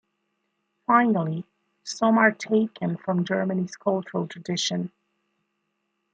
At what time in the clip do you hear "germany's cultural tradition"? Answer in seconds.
3.23-4.91